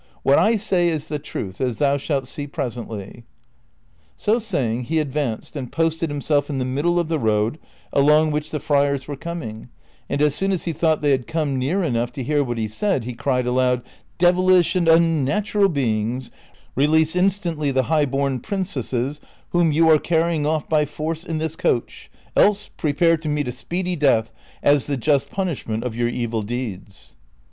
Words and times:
AVhat 0.25 0.37
I 0.39 0.55
say 0.55 0.89
is 0.89 1.09
the 1.09 1.19
truth, 1.19 1.61
as 1.61 1.77
thou 1.77 1.95
shalt 1.95 2.25
see 2.25 2.47
presently." 2.47 3.23
So 4.15 4.39
saying, 4.39 4.85
he 4.85 4.97
advanced 4.97 5.55
and 5.55 5.71
posted 5.71 6.09
himself 6.09 6.49
in 6.49 6.57
the 6.57 6.65
middle 6.65 6.97
of 6.97 7.07
the 7.07 7.19
road 7.19 7.59
along 7.93 8.31
which 8.31 8.49
the 8.49 8.59
friars 8.59 9.07
were 9.07 9.15
coming, 9.15 9.69
and 10.09 10.19
as 10.19 10.33
soon 10.33 10.51
as 10.51 10.63
he 10.63 10.73
thought 10.73 11.03
they 11.03 11.11
had 11.11 11.27
come 11.27 11.59
near 11.59 11.83
enough 11.83 12.11
to 12.13 12.23
hear 12.23 12.43
what 12.43 12.57
he 12.57 12.67
said, 12.67 13.03
he 13.03 13.13
cried 13.13 13.45
aloud," 13.45 13.83
Devilish 14.27 14.75
and 14.75 14.87
imnatural 14.87 15.69
beings, 15.69 16.31
release 16.75 17.15
instantly 17.15 17.69
the 17.69 17.83
high 17.83 18.07
born 18.07 18.39
princesses 18.39 19.21
whom 19.51 19.71
you 19.71 19.87
are 19.87 19.99
carrying 19.99 20.47
off 20.47 20.67
by 20.67 20.83
force 20.83 21.23
in 21.23 21.37
this 21.37 21.55
coach, 21.55 22.09
else 22.35 22.71
prepare 22.75 23.17
to 23.17 23.29
meet 23.29 23.47
a 23.47 23.51
speedy 23.51 23.95
death 23.95 24.31
as 24.63 24.87
the 24.87 24.97
just 24.97 25.29
punishment 25.29 25.83
of 25.83 25.95
your 25.95 26.09
evil 26.09 26.41
deeds." 26.41 27.13